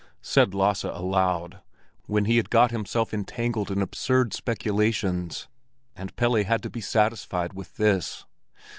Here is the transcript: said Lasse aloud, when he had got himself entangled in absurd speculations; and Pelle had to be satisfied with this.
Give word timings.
said 0.23 0.55
Lasse 0.55 0.83
aloud, 0.85 1.61
when 2.07 2.25
he 2.25 2.37
had 2.37 2.49
got 2.49 2.71
himself 2.71 3.13
entangled 3.13 3.69
in 3.69 3.83
absurd 3.83 4.33
speculations; 4.33 5.47
and 5.95 6.15
Pelle 6.15 6.43
had 6.43 6.63
to 6.63 6.71
be 6.71 6.81
satisfied 6.81 7.53
with 7.53 7.75
this. 7.77 8.25